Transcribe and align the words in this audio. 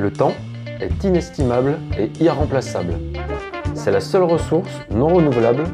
Le 0.00 0.10
temps 0.10 0.32
est 0.80 1.04
inestimable 1.04 1.76
et 1.98 2.10
irremplaçable. 2.20 2.94
C'est 3.74 3.90
la 3.90 4.00
seule 4.00 4.22
ressource 4.22 4.70
non 4.90 5.08
renouvelable 5.08 5.64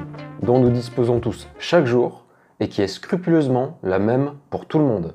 dont 0.43 0.59
nous 0.59 0.71
disposons 0.71 1.21
tous 1.21 1.46
chaque 1.61 1.87
jour 1.87 2.25
et 2.59 2.68
qui 2.68 2.82
est 2.82 2.89
scrupuleusement 2.89 3.79
la 3.84 4.00
même 4.00 4.32
pour 4.50 4.66
tout 4.66 4.80
le 4.80 4.84
monde. 4.84 5.14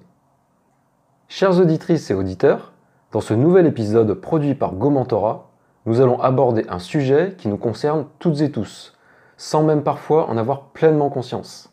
Chères 1.28 1.60
auditrices 1.60 2.10
et 2.10 2.14
auditeurs, 2.14 2.71
dans 3.12 3.20
ce 3.20 3.34
nouvel 3.34 3.66
épisode 3.66 4.14
produit 4.14 4.55
par 4.55 4.76
Gomentora, 4.76 5.50
nous 5.86 6.00
allons 6.00 6.21
aborder 6.21 6.66
un 6.70 6.80
sujet 6.80 7.36
qui 7.38 7.50
nous 7.50 7.57
concerne 7.57 8.05
toutes 8.18 8.39
et 8.39 8.50
tous, 8.50 8.98
sans 9.36 9.62
même 9.62 9.84
parfois 9.84 10.30
en 10.30 10.38
avoir 10.38 10.68
pleinement 10.68 11.09
conscience. 11.09 11.70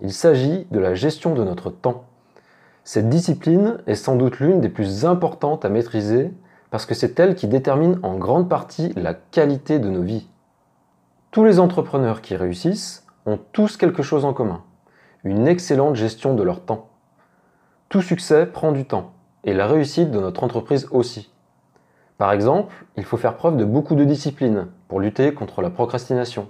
Il 0.00 0.12
s'agit 0.12 0.66
de 0.72 0.80
la 0.80 0.96
gestion 0.96 1.34
de 1.34 1.44
notre 1.44 1.70
temps. 1.70 2.06
Cette 2.82 3.08
discipline 3.08 3.78
est 3.86 3.94
sans 3.94 4.16
doute 4.16 4.40
l'une 4.40 4.60
des 4.60 4.68
plus 4.68 5.04
importantes 5.04 5.64
à 5.64 5.68
maîtriser 5.68 6.32
parce 6.70 6.86
que 6.86 6.94
c'est 6.94 7.18
elle 7.18 7.34
qui 7.34 7.48
détermine 7.48 7.98
en 8.02 8.16
grande 8.16 8.48
partie 8.48 8.92
la 8.96 9.14
qualité 9.14 9.78
de 9.78 9.90
nos 9.90 10.02
vies. 10.02 10.28
Tous 11.30 11.44
les 11.44 11.58
entrepreneurs 11.58 12.22
qui 12.22 12.36
réussissent 12.36 13.06
ont 13.26 13.38
tous 13.52 13.76
quelque 13.76 14.02
chose 14.02 14.24
en 14.24 14.32
commun, 14.32 14.62
une 15.24 15.46
excellente 15.46 15.96
gestion 15.96 16.34
de 16.34 16.42
leur 16.42 16.64
temps. 16.64 16.88
Tout 17.88 18.02
succès 18.02 18.46
prend 18.46 18.72
du 18.72 18.84
temps, 18.84 19.12
et 19.44 19.52
la 19.52 19.66
réussite 19.66 20.10
de 20.10 20.20
notre 20.20 20.44
entreprise 20.44 20.88
aussi. 20.90 21.30
Par 22.18 22.32
exemple, 22.32 22.84
il 22.96 23.04
faut 23.04 23.16
faire 23.16 23.36
preuve 23.36 23.56
de 23.56 23.64
beaucoup 23.64 23.94
de 23.94 24.04
discipline 24.04 24.68
pour 24.88 25.00
lutter 25.00 25.34
contre 25.34 25.62
la 25.62 25.70
procrastination, 25.70 26.48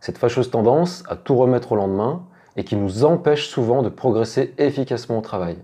cette 0.00 0.18
fâcheuse 0.18 0.50
tendance 0.50 1.04
à 1.08 1.16
tout 1.16 1.36
remettre 1.36 1.72
au 1.72 1.76
lendemain 1.76 2.22
et 2.56 2.64
qui 2.64 2.74
nous 2.76 3.04
empêche 3.04 3.48
souvent 3.48 3.82
de 3.82 3.88
progresser 3.88 4.54
efficacement 4.58 5.18
au 5.18 5.22
travail. 5.22 5.58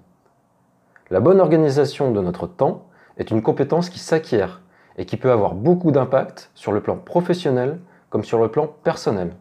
La 1.10 1.20
bonne 1.20 1.40
organisation 1.40 2.10
de 2.10 2.20
notre 2.20 2.46
temps 2.46 2.86
est 3.16 3.30
une 3.30 3.42
compétence 3.42 3.90
qui 3.90 3.98
s'acquiert 3.98 4.60
et 4.98 5.06
qui 5.06 5.16
peut 5.16 5.30
avoir 5.30 5.54
beaucoup 5.54 5.90
d'impact 5.90 6.50
sur 6.54 6.72
le 6.72 6.80
plan 6.80 6.96
professionnel 6.96 7.78
comme 8.10 8.24
sur 8.24 8.38
le 8.38 8.48
plan 8.48 8.68
personnel. 8.82 9.32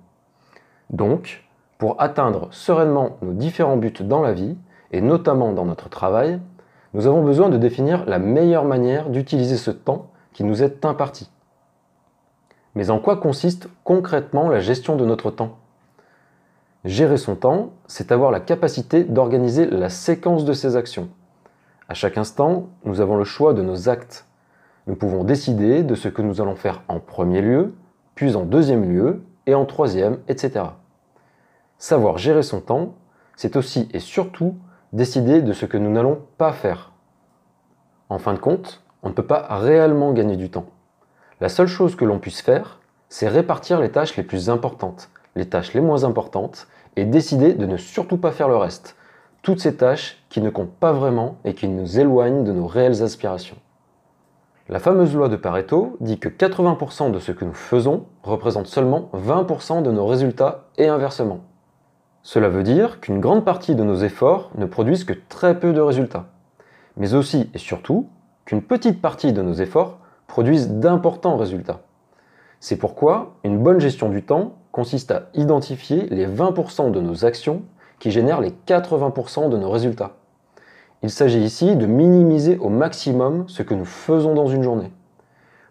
Donc, 0.89 1.45
pour 1.77 2.01
atteindre 2.01 2.47
sereinement 2.51 3.17
nos 3.21 3.33
différents 3.33 3.77
buts 3.77 3.93
dans 4.01 4.21
la 4.21 4.33
vie, 4.33 4.57
et 4.91 5.01
notamment 5.01 5.51
dans 5.51 5.65
notre 5.65 5.89
travail, 5.89 6.39
nous 6.93 7.07
avons 7.07 7.23
besoin 7.23 7.49
de 7.49 7.57
définir 7.57 8.05
la 8.05 8.19
meilleure 8.19 8.63
manière 8.63 9.09
d'utiliser 9.09 9.57
ce 9.57 9.71
temps 9.71 10.07
qui 10.31 10.43
nous 10.43 10.63
est 10.63 10.85
imparti. 10.85 11.29
Mais 12.75 12.89
en 12.89 12.99
quoi 12.99 13.17
consiste 13.17 13.67
concrètement 13.83 14.49
la 14.49 14.59
gestion 14.59 14.95
de 14.95 15.05
notre 15.05 15.31
temps? 15.31 15.57
Gérer 16.85 17.17
son 17.17 17.35
temps, 17.35 17.71
c'est 17.87 18.11
avoir 18.11 18.31
la 18.31 18.39
capacité 18.39 19.03
d'organiser 19.03 19.65
la 19.65 19.89
séquence 19.89 20.45
de 20.45 20.53
ses 20.53 20.75
actions. 20.75 21.09
À 21.88 21.94
chaque 21.94 22.17
instant, 22.17 22.69
nous 22.83 23.00
avons 23.00 23.16
le 23.16 23.23
choix 23.23 23.53
de 23.53 23.61
nos 23.61 23.89
actes. 23.89 24.25
Nous 24.88 24.95
pouvons 24.95 25.23
décider 25.23 25.83
de 25.83 25.94
ce 25.94 26.08
que 26.08 26.23
nous 26.23 26.42
allons 26.42 26.55
faire 26.55 26.81
en 26.88 27.00
premier 27.00 27.42
lieu, 27.42 27.75
puis 28.16 28.36
en 28.36 28.44
deuxième 28.44 28.89
lieu, 28.89 29.22
et 29.45 29.53
en 29.53 29.66
troisième, 29.66 30.17
etc. 30.27 30.66
Savoir 31.77 32.17
gérer 32.17 32.42
son 32.42 32.59
temps, 32.59 32.95
c'est 33.36 33.55
aussi 33.55 33.88
et 33.94 34.00
surtout 34.00 34.55
décider 34.94 35.44
de 35.44 35.53
ce 35.53 35.67
que 35.67 35.77
nous 35.77 35.92
n'allons 35.92 36.22
pas 36.39 36.53
faire. 36.53 36.92
En 38.09 38.17
fin 38.17 38.33
de 38.33 38.39
compte, 38.39 38.83
on 39.03 39.09
ne 39.09 39.14
peut 39.14 39.25
pas 39.25 39.45
réellement 39.52 40.14
gagner 40.14 40.38
du 40.38 40.49
temps. 40.49 40.66
La 41.39 41.49
seule 41.49 41.67
chose 41.67 41.95
que 41.95 42.05
l'on 42.05 42.17
puisse 42.17 42.42
faire, 42.42 42.80
c'est 43.09 43.27
répartir 43.27 43.80
les 43.80 43.92
tâches 43.92 44.16
les 44.16 44.23
plus 44.23 44.49
importantes, 44.49 45.11
les 45.36 45.47
tâches 45.47 45.73
les 45.73 45.81
moins 45.81 46.03
importantes, 46.03 46.67
et 46.95 47.05
décider 47.05 47.53
de 47.53 47.66
ne 47.67 47.77
surtout 47.77 48.17
pas 48.17 48.31
faire 48.31 48.47
le 48.47 48.55
reste, 48.55 48.95
toutes 49.45 49.61
ces 49.61 49.75
tâches 49.75 50.17
qui 50.29 50.41
ne 50.41 50.49
comptent 50.49 50.73
pas 50.73 50.91
vraiment 50.91 51.38
et 51.45 51.53
qui 51.53 51.67
nous 51.67 51.99
éloignent 51.99 52.43
de 52.43 52.51
nos 52.51 52.65
réelles 52.65 53.03
aspirations. 53.03 53.57
La 54.69 54.79
fameuse 54.79 55.13
loi 55.13 55.29
de 55.29 55.35
Pareto 55.35 55.97
dit 55.99 56.17
que 56.17 56.29
80% 56.29 57.11
de 57.11 57.19
ce 57.19 57.31
que 57.31 57.45
nous 57.45 57.53
faisons 57.53 58.05
représente 58.23 58.65
seulement 58.65 59.11
20% 59.14 59.83
de 59.83 59.92
nos 59.92 60.08
résultats 60.08 60.65
et 60.80 60.87
inversement. 60.87 61.42
Cela 62.23 62.49
veut 62.49 62.64
dire 62.64 62.99
qu'une 63.02 63.20
grande 63.20 63.45
partie 63.45 63.75
de 63.75 63.83
nos 63.83 63.97
efforts 63.97 64.49
ne 64.58 64.65
produisent 64.65 65.03
que 65.03 65.14
très 65.30 65.59
peu 65.59 65.73
de 65.73 65.81
résultats, 65.81 66.25
mais 66.97 67.14
aussi 67.14 67.52
et 67.53 67.59
surtout 67.59 68.09
qu'une 68.45 68.64
petite 68.64 68.99
partie 68.99 69.31
de 69.31 69.43
nos 69.43 69.53
efforts 69.53 69.99
produisent 70.25 70.71
d'importants 70.71 71.37
résultats. 71.37 71.81
C'est 72.59 72.77
pourquoi 72.77 73.36
une 73.43 73.59
bonne 73.59 73.80
gestion 73.80 74.09
du 74.09 74.23
temps 74.23 74.55
consiste 74.71 75.11
à 75.11 75.30
identifier 75.36 76.08
les 76.09 76.25
20% 76.25 76.89
de 76.89 76.99
nos 76.99 77.25
actions 77.25 77.61
qui 78.05 78.11
génèrent 78.11 78.39
les 78.39 78.54
80% 78.67 79.49
de 79.49 79.58
nos 79.58 79.71
résultats. 79.71 80.11
Il 81.02 81.10
s'agit 81.10 81.39
ici 81.39 81.76
de 81.76 81.88
minimiser 81.88 82.60
au 82.60 82.70
maximum 82.70 83.45
ce 83.48 83.64
que 83.64 83.73
nous 83.73 83.83
faisons 83.83 84.36
dans 84.36 84.45
une 84.45 84.61
journée. 84.61 84.92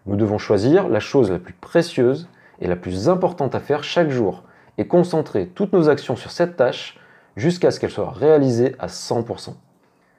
Nous 0.05 0.17
devons 0.17 0.37
choisir 0.37 0.89
la 0.89 0.99
chose 0.99 1.31
la 1.31 1.39
plus 1.39 1.53
précieuse 1.53 2.27
et 2.59 2.67
la 2.67 2.75
plus 2.75 3.07
importante 3.07 3.55
à 3.55 3.61
faire 3.61 3.85
chaque 3.85 4.09
jour 4.09 4.43
et 4.77 4.85
concentrer 4.85 5.47
toutes 5.47 5.71
nos 5.71 5.87
actions 5.87 6.17
sur 6.17 6.29
cette 6.29 6.57
tâche 6.57 6.99
jusqu'à 7.37 7.71
ce 7.71 7.79
qu'elle 7.79 7.89
soit 7.89 8.11
réalisée 8.11 8.75
à 8.79 8.87
100%. 8.87 9.53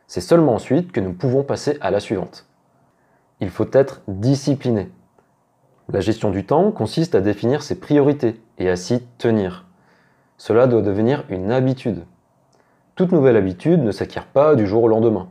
C'est 0.06 0.22
seulement 0.22 0.54
ensuite 0.54 0.92
que 0.92 1.00
nous 1.00 1.12
pouvons 1.12 1.42
passer 1.42 1.76
à 1.82 1.90
la 1.90 2.00
suivante. 2.00 2.46
Il 3.40 3.50
faut 3.50 3.68
être 3.72 4.00
discipliné. 4.08 4.88
La 5.92 6.00
gestion 6.00 6.30
du 6.30 6.46
temps 6.46 6.72
consiste 6.72 7.14
à 7.14 7.20
définir 7.20 7.62
ses 7.62 7.78
priorités 7.78 8.40
et 8.56 8.70
à 8.70 8.76
s'y 8.76 9.02
tenir. 9.18 9.65
Cela 10.38 10.66
doit 10.66 10.82
devenir 10.82 11.24
une 11.28 11.50
habitude. 11.50 12.04
Toute 12.94 13.12
nouvelle 13.12 13.36
habitude 13.36 13.82
ne 13.82 13.90
s'acquiert 13.90 14.26
pas 14.26 14.54
du 14.54 14.66
jour 14.66 14.82
au 14.82 14.88
lendemain, 14.88 15.28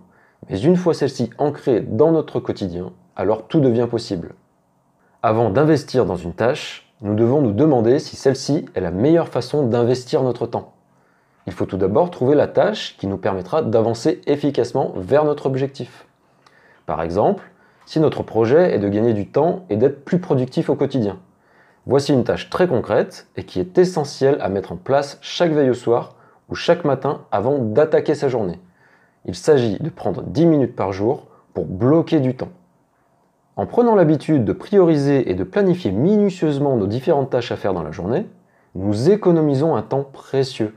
mais 0.50 0.60
une 0.60 0.76
fois 0.76 0.94
celle-ci 0.94 1.30
ancrée 1.38 1.82
dans 1.82 2.12
notre 2.12 2.40
quotidien, 2.40 2.92
alors 3.16 3.48
tout 3.48 3.60
devient 3.60 3.88
possible. 3.90 4.34
Avant 5.22 5.50
d'investir 5.50 6.06
dans 6.06 6.16
une 6.16 6.34
tâche, 6.34 6.92
nous 7.02 7.16
devons 7.16 7.42
nous 7.42 7.52
demander 7.52 8.00
si 8.00 8.16
celle-ci 8.16 8.66
est 8.74 8.82
la 8.82 8.92
meilleure 8.92 9.28
façon 9.28 9.68
d'investir 9.68 10.24
notre 10.24 10.48
temps. 10.48 10.74
Il 11.48 11.54
faut 11.54 11.66
tout 11.66 11.78
d'abord 11.78 12.10
trouver 12.10 12.36
la 12.36 12.48
tâche 12.48 12.96
qui 12.98 13.08
nous 13.08 13.18
permettra 13.18 13.62
d'avancer 13.62 14.22
efficacement 14.26 14.94
vers 14.96 15.26
notre 15.26 15.46
objectif. 15.46 16.08
Par 16.86 17.02
exemple, 17.02 17.44
si 17.86 18.00
notre 18.00 18.24
projet 18.24 18.74
est 18.74 18.80
de 18.80 18.90
gagner 18.90 19.14
du 19.14 19.28
temps 19.28 19.66
et 19.70 19.78
d'être 19.78 20.04
plus 20.04 20.20
productif 20.20 20.70
au 20.70 20.76
quotidien. 20.76 21.20
Voici 21.88 22.14
une 22.14 22.24
tâche 22.24 22.50
très 22.50 22.68
concrète 22.68 23.28
et 23.36 23.44
qui 23.44 23.60
est 23.60 23.78
essentielle 23.78 24.38
à 24.42 24.50
mettre 24.50 24.72
en 24.72 24.76
place 24.76 25.20
chaque 25.22 25.52
veille 25.52 25.70
au 25.70 25.76
soir 25.76 26.16
ou 26.50 26.56
chaque 26.56 26.84
matin 26.84 27.22
avant 27.32 27.60
d'attaquer 27.60 28.16
sa 28.16 28.28
journée. 28.28 28.60
Il 29.26 29.36
s'agit 29.36 29.78
de 29.78 29.90
prendre 29.90 30.24
10 30.24 30.48
minutes 30.48 30.76
par 30.76 30.94
jour 30.94 31.28
pour 31.54 31.66
bloquer 31.66 32.20
du 32.20 32.36
temps. 32.36 32.50
En 33.56 33.68
prenant 33.68 33.94
l'habitude 33.94 34.46
de 34.46 34.54
prioriser 34.54 35.30
et 35.30 35.36
de 35.36 35.44
planifier 35.44 35.92
minutieusement 35.92 36.76
nos 36.76 36.88
différentes 36.88 37.30
tâches 37.30 37.52
à 37.52 37.56
faire 37.56 37.74
dans 37.74 37.84
la 37.84 37.92
journée, 37.92 38.28
nous 38.74 39.12
économisons 39.12 39.76
un 39.76 39.84
temps 39.84 40.04
précieux. 40.04 40.76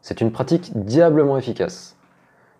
C'est 0.00 0.22
une 0.22 0.32
pratique 0.32 0.72
diablement 0.74 1.36
efficace. 1.36 1.96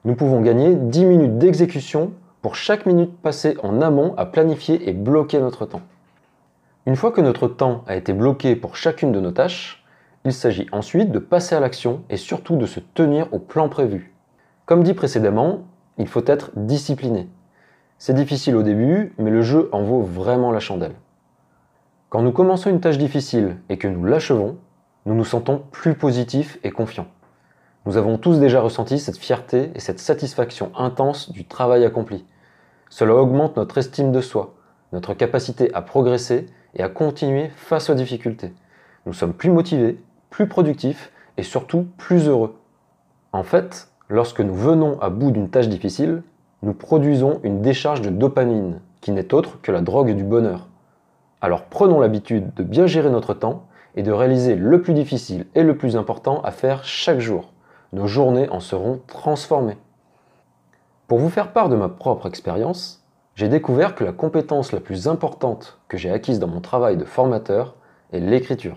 Nous 0.05 0.15
pouvons 0.15 0.43
gagner 0.43 0.75
10 0.75 1.05
minutes 1.07 1.39
d'exécution 1.39 2.13
pour 2.43 2.57
chaque 2.57 2.85
minute 2.85 3.17
passée 3.23 3.57
en 3.63 3.81
amont 3.81 4.15
à 4.17 4.27
planifier 4.27 4.89
et 4.89 4.93
bloquer 4.93 5.41
notre 5.41 5.65
temps. 5.65 5.83
Une 6.87 6.97
fois 6.97 7.13
que 7.13 7.21
notre 7.21 7.47
temps 7.47 7.85
a 7.87 7.95
été 7.95 8.15
bloqué 8.15 8.57
pour 8.57 8.75
chacune 8.75 9.13
de 9.13 9.21
nos 9.21 9.33
tâches, 9.33 9.85
il 10.25 10.33
s'agit 10.33 10.67
ensuite 10.73 11.13
de 11.13 11.19
passer 11.19 11.55
à 11.55 11.61
l'action 11.61 12.03
et 12.09 12.17
surtout 12.17 12.57
de 12.57 12.65
se 12.65 12.81
tenir 12.81 13.33
au 13.35 13.39
plan 13.39 13.69
prévu. 13.69 14.15
Comme 14.65 14.83
dit 14.83 14.95
précédemment, 14.95 15.65
il 15.99 16.09
faut 16.09 16.25
être 16.25 16.53
discipliné. 16.57 17.29
C'est 17.99 18.15
difficile 18.15 18.57
au 18.57 18.63
début, 18.63 19.13
mais 19.19 19.31
le 19.31 19.43
jeu 19.43 19.69
en 19.73 19.83
vaut 19.83 20.01
vraiment 20.01 20.53
la 20.53 20.61
chandelle. 20.61 20.95
Quand 22.09 22.23
nous 22.23 22.33
commençons 22.33 22.71
une 22.71 22.81
tâche 22.81 22.97
difficile 22.97 23.59
et 23.69 23.77
que 23.77 23.87
nous 23.87 24.05
l'achevons, 24.05 24.57
nous 25.05 25.15
nous 25.15 25.25
sentons 25.25 25.63
plus 25.71 25.95
positifs 25.95 26.59
et 26.65 26.71
confiants. 26.71 27.09
Nous 27.85 27.99
avons 27.99 28.17
tous 28.17 28.39
déjà 28.39 28.63
ressenti 28.63 28.99
cette 28.99 29.19
fierté 29.19 29.71
et 29.75 29.81
cette 29.81 30.01
satisfaction 30.01 30.72
intense 30.75 31.31
du 31.31 31.45
travail 31.45 31.84
accompli. 31.84 32.25
Cela 32.89 33.15
augmente 33.15 33.57
notre 33.57 33.77
estime 33.77 34.13
de 34.13 34.21
soi, 34.22 34.54
notre 34.93 35.13
capacité 35.13 35.72
à 35.75 35.83
progresser 35.83 36.47
et 36.75 36.83
à 36.83 36.89
continuer 36.89 37.51
face 37.57 37.91
aux 37.91 37.95
difficultés. 37.95 38.53
Nous 39.07 39.13
sommes 39.13 39.34
plus 39.34 39.51
motivés, 39.51 40.01
plus 40.31 40.47
productifs 40.47 41.13
et 41.37 41.43
surtout 41.43 41.87
plus 41.97 42.28
heureux. 42.28 42.57
En 43.33 43.43
fait, 43.43 43.89
lorsque 44.09 44.41
nous 44.41 44.55
venons 44.55 45.01
à 45.01 45.11
bout 45.11 45.31
d'une 45.31 45.51
tâche 45.51 45.69
difficile, 45.69 46.22
nous 46.63 46.75
produisons 46.75 47.41
une 47.43 47.63
décharge 47.63 48.03
de 48.03 48.11
dopamine, 48.11 48.81
qui 49.01 49.13
n'est 49.13 49.33
autre 49.33 49.61
que 49.63 49.72
la 49.72 49.81
drogue 49.81 50.15
du 50.15 50.25
bonheur. 50.25 50.69
Alors 51.41 51.65
prenons 51.65 52.01
l'habitude 52.01 52.53
de 52.55 52.63
bien 52.63 52.87
gérer 52.87 53.11
notre 53.11 53.33
temps 53.33 53.65
et 53.95 54.03
de 54.03 54.13
réaliser 54.13 54.55
le 54.57 54.83
plus 54.83 54.93
difficile 54.93 55.47
et 55.55 55.63
le 55.63 55.77
plus 55.77 55.97
important 55.97 56.43
à 56.43 56.51
faire 56.51 56.84
chaque 56.84 57.21
jour. 57.21 57.53
Nos 57.93 58.07
journées 58.07 58.49
en 58.51 58.61
seront 58.61 59.01
transformées. 59.07 59.78
Pour 61.09 61.19
vous 61.19 61.31
faire 61.31 61.53
part 61.53 61.69
de 61.69 61.77
ma 61.77 61.89
propre 61.89 62.28
expérience, 62.28 63.00
j'ai 63.41 63.48
découvert 63.48 63.95
que 63.95 64.04
la 64.04 64.13
compétence 64.13 64.71
la 64.71 64.81
plus 64.81 65.09
importante 65.09 65.78
que 65.89 65.97
j'ai 65.97 66.10
acquise 66.10 66.39
dans 66.41 66.47
mon 66.47 66.60
travail 66.60 66.98
de 66.98 67.07
formateur 67.07 67.75
est 68.13 68.21
l'écriture. 68.21 68.77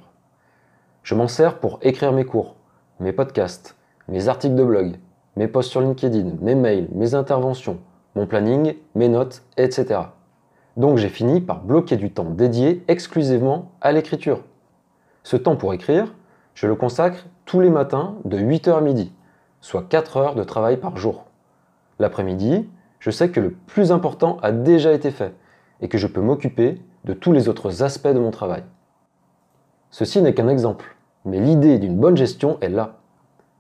Je 1.04 1.16
m'en 1.16 1.28
sers 1.28 1.60
pour 1.60 1.80
écrire 1.82 2.14
mes 2.14 2.24
cours, 2.24 2.56
mes 3.02 3.12
podcasts, 3.12 3.76
mes 4.08 4.30
articles 4.30 4.56
de 4.56 4.64
blog, 4.64 4.96
mes 5.36 5.50
posts 5.50 5.70
sur 5.70 5.82
LinkedIn, 5.82 6.38
mes 6.40 6.56
mails, 6.56 6.88
mes 6.94 7.14
interventions, 7.14 7.80
mon 8.16 8.26
planning, 8.26 8.76
mes 8.96 9.10
notes, 9.10 9.44
etc. 9.58 10.00
Donc 10.78 10.98
j'ai 10.98 11.10
fini 11.10 11.42
par 11.42 11.62
bloquer 11.62 11.98
du 11.98 12.14
temps 12.14 12.30
dédié 12.30 12.86
exclusivement 12.88 13.74
à 13.82 13.92
l'écriture. 13.92 14.46
Ce 15.24 15.36
temps 15.36 15.58
pour 15.58 15.74
écrire, 15.74 16.16
je 16.54 16.68
le 16.68 16.76
consacre 16.76 17.26
tous 17.44 17.60
les 17.60 17.70
matins 17.70 18.16
de 18.24 18.38
8h 18.38 18.78
à 18.78 18.82
midi, 18.82 19.12
soit 19.60 19.90
4 19.90 20.16
heures 20.16 20.36
de 20.36 20.44
travail 20.46 20.78
par 20.78 20.96
jour. 20.96 21.26
L'après-midi, 22.00 22.66
je 23.04 23.12
sais 23.12 23.32
que 23.32 23.42
le 23.42 23.52
plus 23.52 23.92
important 23.92 24.38
a 24.42 24.54
déjà 24.54 24.94
été 24.94 25.12
fait 25.12 25.34
et 25.82 25.90
que 25.90 25.98
je 25.98 26.08
peux 26.08 26.22
m'occuper 26.22 26.82
de 27.04 27.12
tous 27.12 27.34
les 27.34 27.50
autres 27.50 27.84
aspects 27.84 28.08
de 28.08 28.18
mon 28.18 28.32
travail. 28.32 28.64
Ceci 29.92 30.22
n'est 30.22 30.34
qu'un 30.34 30.48
exemple, 30.48 30.96
mais 31.26 31.38
l'idée 31.38 31.80
d'une 31.80 31.98
bonne 31.98 32.16
gestion 32.16 32.58
est 32.62 32.70
là. 32.70 33.00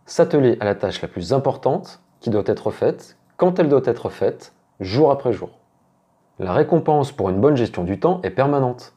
S'atteler 0.05 0.55
à 0.61 0.65
la 0.65 0.75
tâche 0.75 1.01
la 1.01 1.09
plus 1.09 1.33
importante 1.33 1.99
qui 2.21 2.29
doit 2.29 2.45
être 2.45 2.71
faite 2.71 3.17
quand 3.35 3.59
elle 3.59 3.67
doit 3.67 3.81
être 3.83 4.09
faite, 4.09 4.53
jour 4.79 5.11
après 5.11 5.33
jour. 5.33 5.49
La 6.39 6.53
récompense 6.53 7.11
pour 7.11 7.27
une 7.27 7.41
bonne 7.41 7.57
gestion 7.57 7.83
du 7.83 7.99
temps 7.99 8.21
est 8.23 8.29
permanente. 8.29 8.93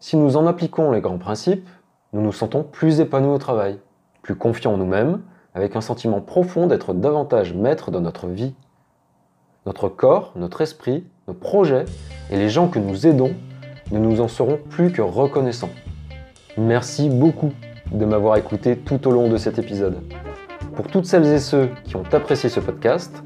Si 0.00 0.18
nous 0.18 0.36
en 0.36 0.46
appliquons 0.46 0.90
les 0.90 1.00
grands 1.00 1.16
principes, 1.16 1.66
nous 2.12 2.20
nous 2.20 2.32
sentons 2.32 2.62
plus 2.62 3.00
épanouis 3.00 3.32
au 3.32 3.38
travail, 3.38 3.78
plus 4.20 4.36
confiants 4.36 4.74
en 4.74 4.76
nous-mêmes, 4.76 5.22
avec 5.54 5.76
un 5.76 5.80
sentiment 5.80 6.20
profond 6.20 6.66
d'être 6.66 6.92
davantage 6.92 7.54
maître 7.54 7.90
de 7.90 8.00
notre 8.00 8.26
vie. 8.26 8.54
Notre 9.64 9.88
corps, 9.88 10.32
notre 10.34 10.60
esprit, 10.60 11.04
nos 11.28 11.34
projets 11.34 11.84
et 12.30 12.36
les 12.36 12.48
gens 12.48 12.66
que 12.66 12.80
nous 12.80 13.06
aidons 13.06 13.32
ne 13.92 13.98
nous 13.98 14.20
en 14.20 14.26
seront 14.26 14.58
plus 14.70 14.90
que 14.90 15.02
reconnaissants. 15.02 15.70
Merci 16.58 17.08
beaucoup 17.08 17.52
de 17.92 18.04
m'avoir 18.04 18.36
écouté 18.36 18.76
tout 18.76 19.06
au 19.06 19.12
long 19.12 19.28
de 19.28 19.36
cet 19.36 19.58
épisode. 19.58 19.98
Pour 20.74 20.88
toutes 20.88 21.06
celles 21.06 21.26
et 21.26 21.38
ceux 21.38 21.68
qui 21.84 21.96
ont 21.96 22.04
apprécié 22.12 22.48
ce 22.48 22.58
podcast, 22.58 23.22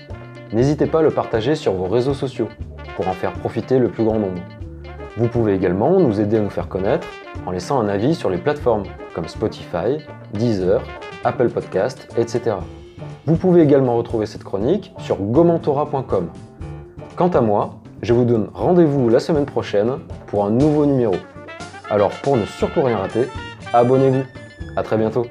n'hésitez 0.52 0.86
pas 0.86 0.98
à 0.98 1.02
le 1.02 1.10
partager 1.10 1.54
sur 1.54 1.72
vos 1.72 1.86
réseaux 1.86 2.14
sociaux 2.14 2.48
pour 2.96 3.08
en 3.08 3.12
faire 3.12 3.32
profiter 3.32 3.78
le 3.78 3.88
plus 3.88 4.04
grand 4.04 4.18
nombre. 4.18 4.42
Vous 5.16 5.28
pouvez 5.28 5.54
également 5.54 5.98
nous 5.98 6.20
aider 6.20 6.36
à 6.36 6.40
nous 6.40 6.50
faire 6.50 6.68
connaître 6.68 7.08
en 7.46 7.50
laissant 7.50 7.80
un 7.80 7.88
avis 7.88 8.14
sur 8.14 8.28
les 8.28 8.38
plateformes 8.38 8.82
comme 9.14 9.28
Spotify, 9.28 10.04
Deezer, 10.34 10.82
Apple 11.24 11.48
Podcast, 11.48 12.08
etc. 12.18 12.56
Vous 13.26 13.34
pouvez 13.34 13.62
également 13.62 13.96
retrouver 13.96 14.24
cette 14.24 14.44
chronique 14.44 14.92
sur 14.98 15.16
gomentora.com. 15.16 16.28
Quant 17.16 17.28
à 17.28 17.40
moi, 17.40 17.80
je 18.00 18.12
vous 18.12 18.24
donne 18.24 18.50
rendez-vous 18.54 19.08
la 19.08 19.18
semaine 19.18 19.46
prochaine 19.46 19.98
pour 20.28 20.44
un 20.44 20.50
nouveau 20.50 20.86
numéro. 20.86 21.16
Alors 21.90 22.10
pour 22.22 22.36
ne 22.36 22.44
surtout 22.44 22.82
rien 22.82 22.98
rater, 22.98 23.26
abonnez-vous. 23.72 24.22
A 24.76 24.82
très 24.84 24.96
bientôt 24.96 25.26